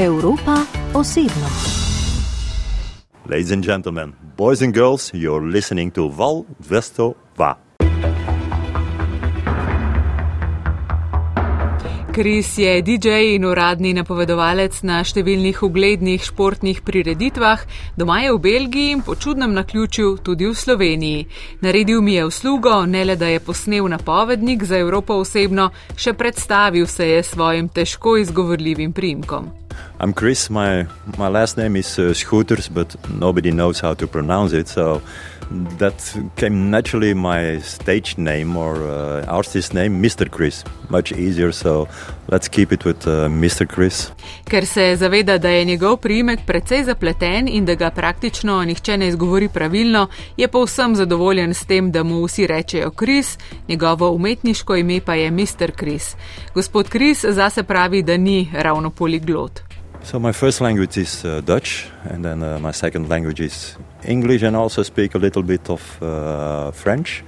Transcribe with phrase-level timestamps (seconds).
[0.00, 1.48] Evropa osebno.
[3.28, 7.58] Ladies and gentlemen, boys and girls, you're listening to Val Vesto Va.
[12.12, 17.62] Kris je DJ in uradni napovedovalec na številnih uglednih športnih prireditvah,
[17.94, 21.28] doma je v Belgiji in po čudnem naključju tudi v Sloveniji.
[21.62, 26.90] Naredil mi je uslugo, ne le da je posnel napovednik za Evropo osebno, še predstavil
[26.90, 29.52] se je svojim težko izgovorljivim primkom.
[30.00, 34.52] I'm Chris, my, my last name is uh, Scooters, but nobody knows how to pronounce
[34.52, 35.00] it, so
[35.78, 40.30] that came naturally my stage name or uh, artist name, Mr.
[40.30, 40.64] Chris.
[40.88, 41.88] Much easier, so
[42.28, 43.66] let's keep it with uh, Mr.
[43.66, 44.10] Chris.
[44.44, 49.08] Ker se zaveda, da je njegov priimek precej zapleten in da ga praktično nihče ne
[49.08, 55.00] izgovori pravilno, je povsem zadovoljen s tem, da mu vsi rečejo Chris, njegovo umetniško ime
[55.00, 55.70] pa je Mr.
[55.78, 56.16] Chris.
[56.54, 59.69] Gospod Chris zase pravi, da ni ravno poliglot.
[60.02, 64.42] So my first language is uh, Dutch, and then uh, my second language is English,
[64.42, 67.22] and also speak a little bit of uh, French.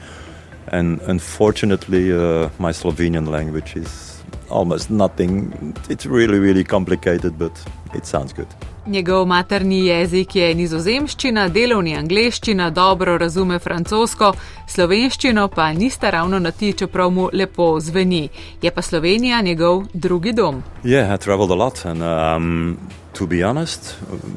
[0.68, 5.76] And unfortunately, uh, my Slovenian language is almost nothing.
[5.88, 7.52] It's really, really complicated, but
[7.94, 8.48] it sounds good.
[8.86, 14.32] Njegov materni jezik je nizozemščina, delovni angleščina, dobro razume francosko,
[14.66, 18.28] slovenščino pa nista ravno na ti, čeprav mu lepo zveni.
[18.62, 20.62] Je pa Slovenija njegov drugi dom.
[20.84, 22.78] Yeah, I traveled a lot, and um,
[23.12, 23.94] to be honest,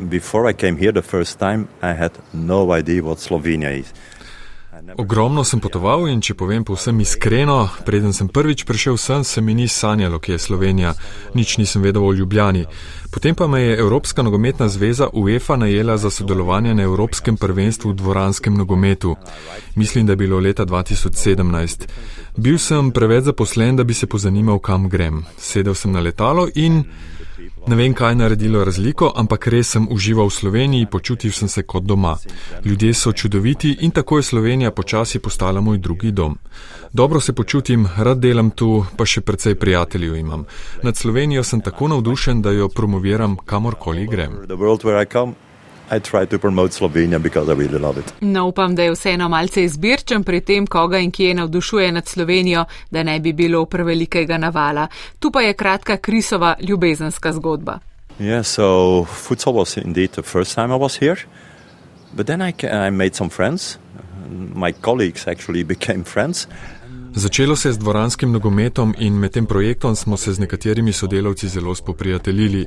[0.10, 3.94] before I came here the first time, I had no idea what Slovenia is.
[4.98, 9.54] Ogromno sem potoval in če povem povsem iskreno, preden sem prvič prišel sem, se mi
[9.56, 10.94] ni sanjalo, kje je Slovenija,
[11.34, 12.66] nič nisem vedel o Ljubljani.
[13.12, 17.95] Potem pa me je Evropska nogometna zveza UEFA najela za sodelovanje na Evropskem prvenstvu v
[17.95, 19.16] dvoranskem nogometu.
[19.76, 21.88] Mislim, da je bilo leta 2017.
[22.38, 25.23] Bil sem preveč zaposlen, da bi se pozanimal, kam grem.
[25.38, 26.83] Sedel sem na letalo in.
[27.67, 31.64] Ne vem, kaj je naredilo razliko, ampak res sem užival v Sloveniji, počutil sem se
[31.64, 32.17] kot doma.
[32.65, 36.37] Ljudje so čudoviti in tako je Slovenija počasi postala moj drugi dom.
[36.93, 40.45] Dobro se počutim, rad delam tu, pa še precej prijateljev imam.
[40.83, 44.37] Nad Slovenijo sem tako navdušen, da jo promoviram kamorkoli grem.
[45.92, 48.14] I try to promote Slovenia because I really love it.
[48.22, 52.66] No, upam, da je vseeno malce izbirčen pri tem, koga in kje navdušuje nad Slovenijo,
[52.92, 54.88] da ne bi bilo prevelikega navala.
[55.20, 57.80] Tu pa je kratka Krisova ljubezenska zgodba.
[58.20, 61.18] Yeah, so futsal was indeed the first time I was here,
[62.14, 63.78] but then I, I made some friends.
[64.56, 66.48] My colleagues actually became friends.
[67.16, 71.48] Začelo se je z dvoranskim nogometom in med tem projektom smo se z nekaterimi sodelavci
[71.48, 72.66] zelo spoprijateljili.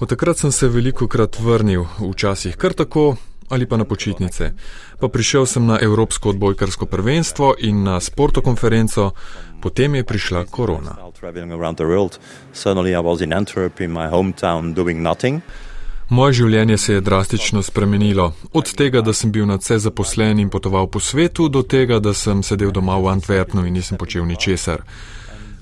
[0.00, 3.16] Od takrat sem se veliko krat vrnil, včasih kar tako
[3.50, 4.52] ali pa na počitnice.
[5.00, 9.10] Pa prišel sem na Evropsko odbojkarsko prvenstvo in na sportokonferenco,
[9.60, 10.96] potem je prišla korona.
[16.08, 18.32] Moje življenje se je drastično spremenilo.
[18.52, 22.42] Od tega, da sem bil nadse zaposlen in potoval po svetu, do tega, da sem
[22.42, 24.82] sedel doma v Antwerpnu in nisem počel ničesar.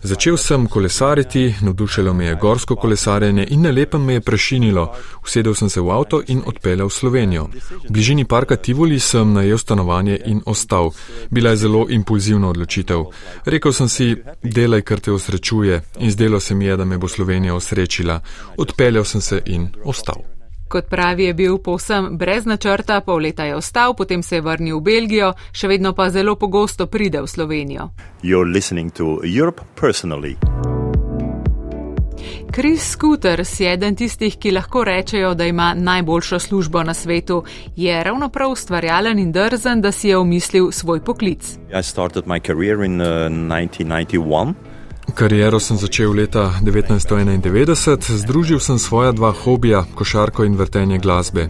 [0.03, 4.95] Začel sem kolesariti, navdušilo me je gorsko kolesarjenje in na lepem me je prešinilo.
[5.25, 7.49] Usedel sem se v avto in odpeljal v Slovenijo.
[7.89, 10.91] V bližini parka Tivoli sem najel stanovanje in ostal.
[11.31, 13.05] Bila je zelo impulzivna odločitev.
[13.45, 17.09] Rekel sem si, delaj, kar te osrečuje in zdelo se mi je, da me bo
[17.09, 18.21] Slovenija osrečila.
[18.57, 20.38] Odpeljal sem se in ostal.
[20.69, 24.79] Kot pravi, je bil povsem brez načrta, pol leta je ostal, potem se je vrnil
[24.79, 27.89] v Belgijo, še vedno pa zelo pogosto pride v Slovenijo.
[32.53, 37.45] Chris Scooters je eden tistih, ki lahko rečejo, da ima najboljšo službo na svetu.
[37.77, 41.59] Je ravno prav ustvarjalen in drzen, da si je omislil svoj poklic.
[45.15, 51.49] Kariero sem začel leta 1991, združil sem svoja dva hobija, košarko in vrtenje glasbe.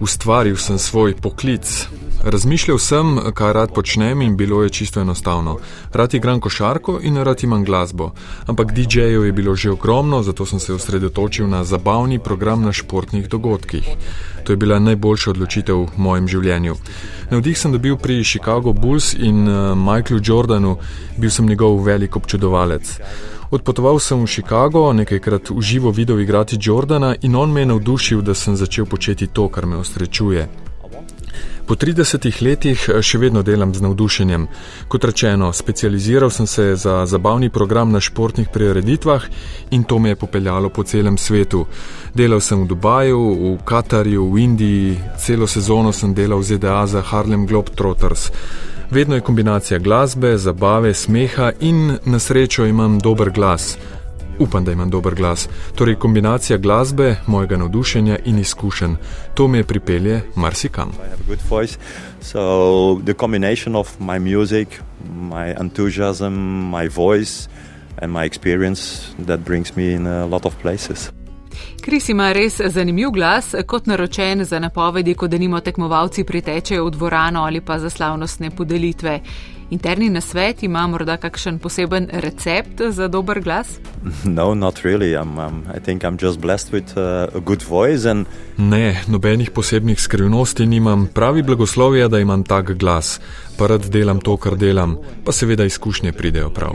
[0.00, 1.88] Ustvaril sem svoj poklic.
[2.28, 5.56] Razmišljal sem, kaj rad počnem in bilo je čisto enostavno.
[5.92, 8.10] Rad igram košarko in rad imam glasbo.
[8.46, 13.28] Ampak DJ-jev je bilo že ogromno, zato sem se osredotočil na zabavni program na športnih
[13.28, 13.88] dogodkih.
[14.44, 16.76] To je bila najboljša odločitev v mojem življenju.
[17.30, 20.76] Navdih sem dobil pri Chicago Bulls in uh, Michaelu Jordanu,
[21.16, 22.98] bil sem njegov velik občudovalec.
[23.50, 28.20] Odpotoval sem v Chicago, nekajkrat v živo videl igrati Jordana in on me je navdušil,
[28.20, 30.67] da sem začel početi to, kar me osrečuje.
[31.68, 34.46] Po 30 letih eh, še vedno delam z navdušenjem.
[34.88, 39.26] Kot rečeno, specializiral sem se za zabavni program na športnih prireditvah
[39.76, 41.66] in to me je popeljalo po celem svetu.
[42.14, 47.04] Delal sem v Dubaju, v Katarju, v Indiji, celo sezono sem delal v ZDA za
[47.04, 48.30] Harlem Globetrotters.
[48.90, 53.76] Vedno je kombinacija glasbe, zabave, smeha in na srečo imam dober glas.
[54.38, 55.48] Upam, da imam dober glas.
[55.74, 58.94] Torej, kombinacija glasbe, mojega navdušenja in izkušenj.
[59.34, 60.92] To me pripelje marsikam.
[62.20, 62.40] So,
[63.04, 64.68] the combination of my music,
[65.10, 66.32] my enthusiasm,
[66.70, 67.48] my voice,
[68.02, 71.10] and my experience that brings me in a lot of places.
[71.80, 77.44] Kris ima res zanimiv glas, kot naročen za napovedi, ko denimo tekmovalci pritečejo v dvorano
[77.44, 79.20] ali pa za slavnostne podelitve.
[79.70, 83.68] Interni nasvet ima morda kakšen poseben recept za dober glas?
[84.24, 85.12] No, not really.
[85.12, 88.10] I'm, I'm, I think I'm just blessed with uh, a good voice.
[88.10, 88.26] And...
[88.56, 91.08] Ne, nobenih posebnih skrivnosti nimam.
[91.14, 93.20] Pravi blagoslov je, da imam tak glas.
[93.58, 96.72] Pa rad delam to, kar delam, pa seveda izkušnje pridejo prav.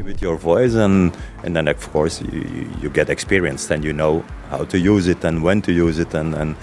[0.84, 1.12] And,
[1.44, 2.44] and then, of course, you,
[2.84, 6.14] you get experience and you know how to use it and when to use it.
[6.14, 6.56] And, and,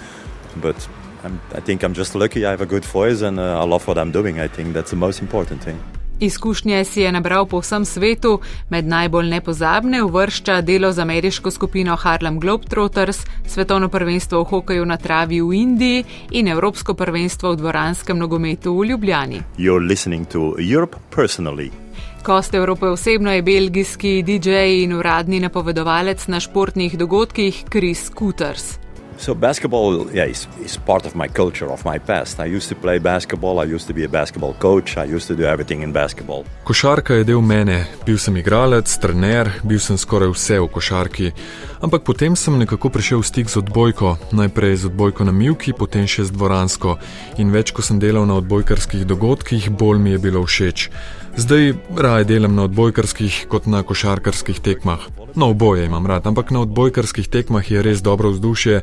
[0.55, 0.75] but
[1.25, 3.87] I'm, I think I'm just lucky I have a good voice and uh, I love
[3.87, 4.39] what I'm doing.
[4.39, 5.79] I think that's the most important thing.
[6.21, 8.39] Izkušnje si je nabral po vsem svetu,
[8.69, 14.97] med najbolj nepozabne uvršča delo z ameriško skupino Harlem Globetrotters, svetovno prvenstvo v hokeju na
[14.97, 19.41] travi v Indiji in evropsko prvenstvo v dvoranskem nogometu v Ljubljani.
[22.23, 28.80] Kost Evrope osebno je belgijski DJ in uradni napovedovalec na športnih dogodkih Chris Cooters.
[29.21, 32.39] So basketball, yeah, is, is part of my culture, of my past.
[32.39, 35.35] I used to play basketball, I used to be a basketball coach, I used to
[35.35, 36.43] do everything in basketball.
[36.63, 37.85] Košarka je del mene.
[38.05, 41.31] Bil sem igralec, trener, bil sem skoraj vse v košarki.
[41.85, 46.09] Ampak potem sem nekako prišel v stik z odbojko, najprej z odbojko na Milki, potem
[46.09, 46.97] še z dvoransko.
[47.37, 50.89] In več, ko sem delal na odbojkarskih dogodkih, bolj mi je bilo všeč.
[51.37, 55.20] Zdaj raje delam na odbojkarskih kot na košarkarskih tekmah.
[55.35, 58.81] No, oboje imam rad, ampak na odbojkarskih tekmah je res dobro vzdušje,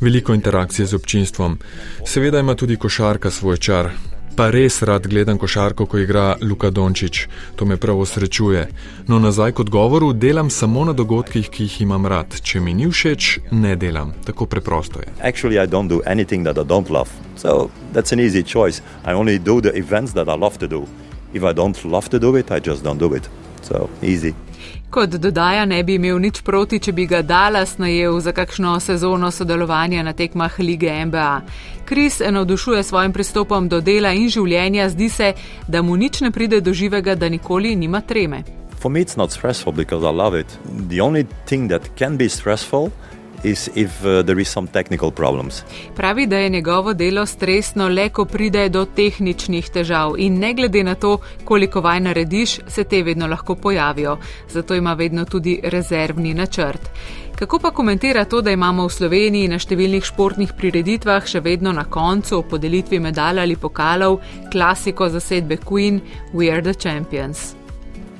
[0.00, 1.58] veliko interakcije z občinstvom.
[2.06, 3.90] Seveda ima tudi košarka svoj čar.
[4.36, 7.26] Pa res rad gledam košarko, ko igra Luka Dončić,
[7.56, 8.68] to me prav osrečuje.
[9.08, 12.40] No, nazaj kot govoru, delam samo na dogodkih, ki jih imam rad.
[12.42, 14.14] Če mi ni všeč, ne delam.
[14.24, 15.12] Tako preprosto je.
[15.20, 17.10] Actually, I don't do anything that I don't love.
[17.36, 18.80] So that's an easy choice.
[19.04, 20.86] I only do the events that I love to do.
[21.34, 23.28] If I don't love to do it, I just don't do it.
[23.62, 24.34] So easy.
[24.90, 29.30] Kot dodaja, ne bi imel nič proti, če bi ga Dallas najel za kakšno sezono
[29.30, 31.40] sodelovanja na tekmah lige NBA.
[31.84, 35.32] Kris navdušuje svojim pristopom do dela in življenja, zdi se,
[35.68, 38.42] da mu nič ne pride do živega, da nikoli nima treme.
[38.80, 40.58] For me, it's not stressful because I love it.
[40.88, 42.90] The only thing that can be stressful
[43.44, 43.68] If,
[44.04, 45.12] uh,
[45.96, 50.84] Pravi, da je njegovo delo stresno le, ko pride do tehničnih težav in ne glede
[50.84, 54.18] na to, koliko vaj narediš, se te vedno lahko pojavijo.
[54.48, 56.90] Zato ima vedno tudi rezervni načrt.
[57.38, 61.86] Kako pa komentira to, da imamo v Sloveniji na številnih športnih prireditvah še vedno na
[61.88, 64.18] koncu podelitvi medalj ali pokalov
[64.52, 66.00] klasiko zasedbe Queen,
[66.34, 67.54] We are the champions?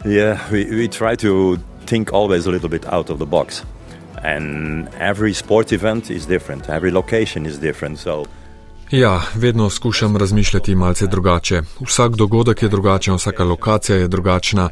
[0.04, 3.62] Yeah, we, we try to think always a little bit out of the box.
[4.22, 7.98] And every sport event is different, every location is different.
[7.98, 8.26] So
[8.90, 11.62] Ja, vedno skušam razmišljati malce drugače.
[11.80, 14.68] Vsak dogodek je drugačen, vsaka lokacija je drugačna.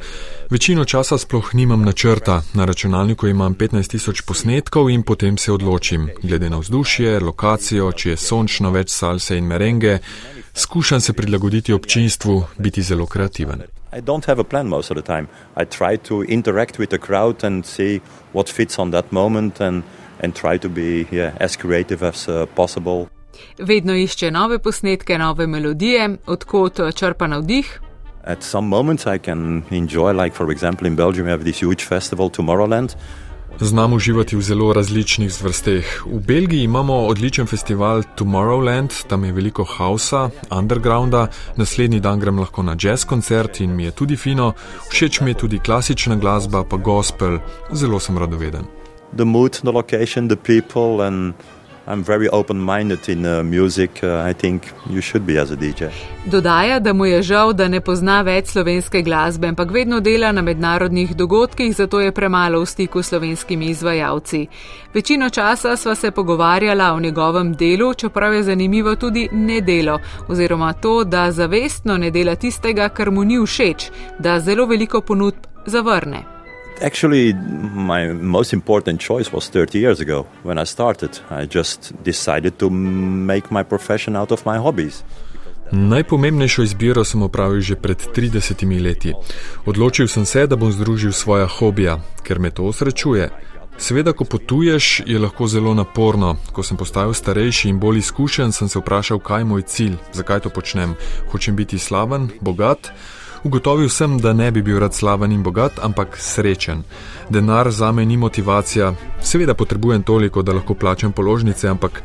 [0.51, 6.09] Večino časa sploh nimam načrta, na računalniku imam 15 tisoč posnetkov in potem se odločim,
[6.23, 9.99] glede na vzdušje, lokacijo, če je sončno, več salse in merenge.
[10.55, 13.63] Skušam se prilagoditi občinstvu, biti zelo kreativen.
[13.93, 15.29] I don't have a plan most of the time.
[15.57, 18.01] I try to interact with the crowd and see
[18.33, 19.83] what fits on that moment and,
[20.23, 23.18] and try to be yeah, as creative as uh, possible.
[23.59, 27.81] Vedno išče nove posnetke, nove melodije, odkot uh, črpa navdih.
[28.25, 31.85] At some moments I can enjoy, like for example in Belgium we have this huge
[31.85, 32.95] festival Tomorrowland.
[33.61, 36.03] Znam uživati v zelo različnih zvrsteh.
[36.07, 41.27] V Belgiji imamo odličen festival Tomorrowland, tam je veliko hausa, undergrounda,
[41.57, 44.53] naslednji dan grem lahko na jazz koncert in mi je tudi fino,
[44.91, 47.39] všeč mi je tudi klasična glasba, pa gospel,
[47.73, 48.65] zelo sem radoveden.
[49.17, 51.35] The mood, the location, the people and
[51.89, 54.03] I'm very open-minded in uh, music.
[54.03, 55.91] Uh, I think you should be as a DJ.
[56.27, 60.43] Dodaja, da mu je žal, da ne pozna več slovenske glasbe, ampak vedno dela na
[60.43, 64.47] mednarodnih dogodkih, zato je premalo v stiku s slovenskimi izvajalci.
[64.95, 71.05] Večino časa sva se pogovarjala o njegovem delu, čeprav je zanimivo tudi nedelo, oziroma to,
[71.05, 76.38] da zavestno ne dela tistega, kar mu ni všeč, da zelo veliko ponudb zavrne.
[76.81, 77.33] Actually,
[77.75, 81.19] my most important choice was 30 years ago when I started.
[81.31, 85.03] I just decided to make my profession out of my hobbies.
[85.73, 89.13] Najpomembnejšo izbiro sem opravil že pred 30 leti.
[89.67, 93.29] Odločil sem se, da bom združil svoja hobija, ker me to osrečuje.
[93.79, 96.37] Seveda, ko potuješ, je lahko zelo naporno.
[96.53, 100.41] Ko sem postal starejši in bolj izkušen, sem se vprašal, kaj je moj cilj, zakaj
[100.41, 100.97] to počnem.
[101.31, 102.91] Hočem biti slaven, bogat,
[103.45, 106.83] Ugotovil sem, da ne bi bil rad slaven in bogat, ampak srečen.
[107.29, 112.03] Denar za me ni motivacija, seveda potrebujem toliko, da lahko plačam položnice, ampak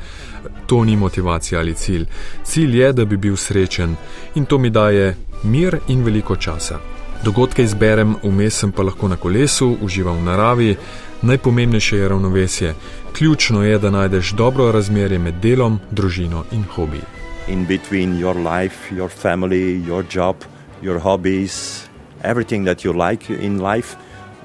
[0.66, 2.06] to ni motivacija ali cilj.
[2.44, 3.96] Cilj je, da bi bil srečen
[4.36, 6.80] in to mi daje mir in veliko časa.
[7.24, 10.76] Dogodke izberem, vmes sem pa lahko na kolesu, uživam v naravi,
[11.22, 12.74] najpomembnejše je ravnovesje.
[13.14, 17.02] Ključno je, da najdeš dobro razmerje med delom, družino in hobiji.
[17.48, 20.36] In between your life, your family, your job,
[20.84, 21.88] your hobbies,
[22.24, 23.96] everything that you like in life,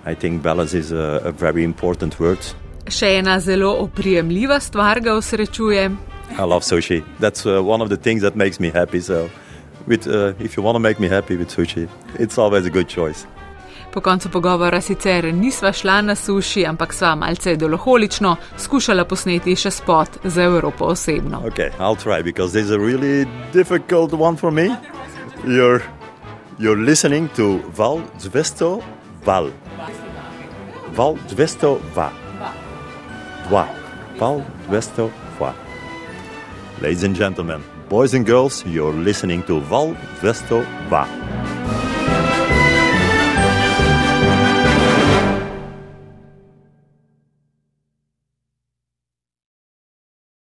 [0.07, 2.39] I think balance is a, a very important word.
[2.89, 5.91] Še ena zelo oprijemljiva stvar ga osrečuje.
[6.39, 7.03] I love sushi.
[7.21, 9.01] That's uh, one of the things that makes me happy.
[9.01, 9.29] So,
[9.87, 12.89] with, uh, if you want to make me happy with sushi, it's always a good
[12.89, 13.27] choice.
[13.93, 19.71] Po koncu pogovora sicer nisva šla na suši, ampak sva malce doloholično skušala posneti še
[19.71, 21.41] spot za Evropo osebno.
[21.47, 24.69] Okay, I'll try because this is a really difficult one for me.
[25.45, 25.81] You're,
[26.59, 28.83] you're listening to Val Zvesto
[29.23, 29.51] Val.
[30.91, 32.13] Val Zvesto Va.
[33.49, 33.69] Dva.
[34.19, 35.55] Val Zvesto Va.
[36.81, 41.18] Ladies and gentlemen, boys and girls, you're listening to Val Zvesto Va.